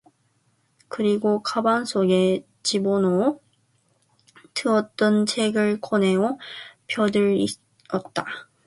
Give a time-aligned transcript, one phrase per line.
[0.87, 3.39] 그리고 가방 속에 집어넣어
[4.55, 6.39] 두었던 책을 꺼내어
[6.87, 8.25] 펴들었다.